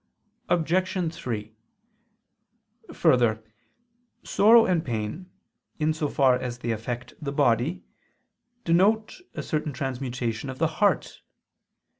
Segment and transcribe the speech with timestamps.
[0.49, 1.13] Obj.
[1.13, 1.53] 3:
[2.91, 3.43] Further,
[4.23, 5.29] sorrow and pain,
[5.77, 7.83] in so far as they affect the body,
[8.65, 11.21] denote a certain transmutation of the heart.